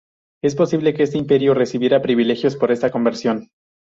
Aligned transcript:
Es 0.43 0.55
posible 0.55 0.95
que 0.95 1.03
este 1.03 1.19
Imperio 1.19 1.53
recibiera 1.53 2.01
privilegios 2.01 2.55
por 2.55 2.71
esta 2.71 2.89
conversión. 2.89 3.51